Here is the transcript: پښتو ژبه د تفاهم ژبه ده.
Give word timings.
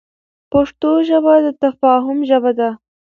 پښتو 0.51 0.91
ژبه 1.09 1.33
د 1.45 1.47
تفاهم 1.63 2.17
ژبه 2.29 2.51
ده. 2.59 2.69